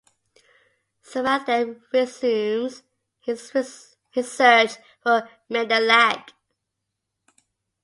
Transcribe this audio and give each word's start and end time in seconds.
Sareth 1.03 1.45
then 1.45 1.83
resumes 1.93 2.81
his 3.21 3.47
search 4.23 4.77
for 5.03 5.29
Menelag. 5.47 6.29